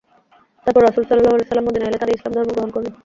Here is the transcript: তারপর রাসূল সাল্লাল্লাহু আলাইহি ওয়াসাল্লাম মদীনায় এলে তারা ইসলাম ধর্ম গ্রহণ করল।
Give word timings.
তারপর 0.63 0.81
রাসূল 0.87 1.03
সাল্লাল্লাহু 1.05 1.35
আলাইহি 1.35 1.45
ওয়াসাল্লাম 1.47 1.67
মদীনায় 1.69 1.89
এলে 1.91 1.99
তারা 2.01 2.15
ইসলাম 2.17 2.33
ধর্ম 2.35 2.49
গ্রহণ 2.55 2.69
করল। 2.75 2.87